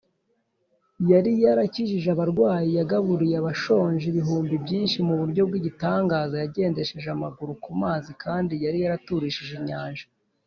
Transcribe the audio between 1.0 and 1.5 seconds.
yari